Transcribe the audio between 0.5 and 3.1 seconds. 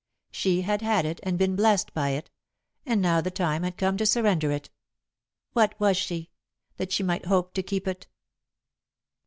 had had it and been blessed by it, and